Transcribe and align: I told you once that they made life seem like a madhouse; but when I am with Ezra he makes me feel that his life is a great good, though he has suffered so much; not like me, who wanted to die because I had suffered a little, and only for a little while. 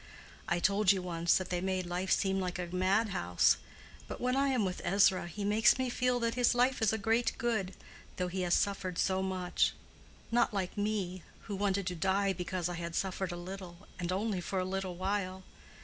I 0.47 0.59
told 0.59 0.91
you 0.91 0.99
once 0.99 1.37
that 1.37 1.51
they 1.51 1.61
made 1.61 1.85
life 1.85 2.09
seem 2.09 2.39
like 2.39 2.57
a 2.57 2.65
madhouse; 2.65 3.57
but 4.07 4.19
when 4.19 4.35
I 4.35 4.47
am 4.47 4.65
with 4.65 4.81
Ezra 4.83 5.27
he 5.27 5.45
makes 5.45 5.77
me 5.77 5.91
feel 5.91 6.19
that 6.21 6.33
his 6.33 6.55
life 6.55 6.81
is 6.81 6.91
a 6.91 6.97
great 6.97 7.33
good, 7.37 7.75
though 8.17 8.27
he 8.27 8.41
has 8.41 8.55
suffered 8.55 8.97
so 8.97 9.21
much; 9.21 9.73
not 10.31 10.55
like 10.55 10.75
me, 10.75 11.21
who 11.41 11.55
wanted 11.55 11.85
to 11.85 11.95
die 11.95 12.33
because 12.33 12.67
I 12.67 12.77
had 12.77 12.95
suffered 12.95 13.31
a 13.31 13.37
little, 13.37 13.85
and 13.99 14.11
only 14.11 14.41
for 14.41 14.57
a 14.57 14.65
little 14.65 14.95
while. 14.95 15.43